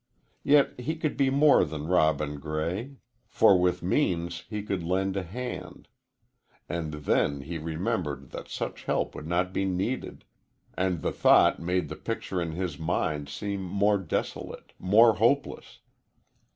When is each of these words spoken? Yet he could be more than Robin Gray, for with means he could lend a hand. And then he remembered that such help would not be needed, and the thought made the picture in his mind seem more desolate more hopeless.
Yet 0.41 0.79
he 0.79 0.95
could 0.95 1.15
be 1.15 1.29
more 1.29 1.63
than 1.63 1.85
Robin 1.87 2.39
Gray, 2.39 2.95
for 3.27 3.59
with 3.59 3.83
means 3.83 4.45
he 4.49 4.63
could 4.63 4.81
lend 4.81 5.15
a 5.15 5.21
hand. 5.21 5.87
And 6.67 6.91
then 6.93 7.41
he 7.41 7.59
remembered 7.59 8.31
that 8.31 8.47
such 8.47 8.85
help 8.85 9.13
would 9.13 9.27
not 9.27 9.53
be 9.53 9.63
needed, 9.63 10.25
and 10.73 11.03
the 11.03 11.11
thought 11.11 11.59
made 11.59 11.87
the 11.87 11.95
picture 11.97 12.41
in 12.41 12.53
his 12.53 12.79
mind 12.79 13.29
seem 13.29 13.61
more 13.61 13.99
desolate 13.99 14.73
more 14.79 15.17
hopeless. 15.17 15.81